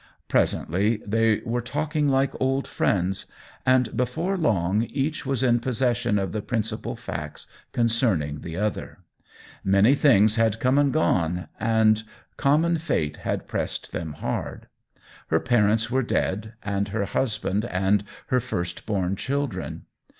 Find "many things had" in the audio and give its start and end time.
9.63-10.59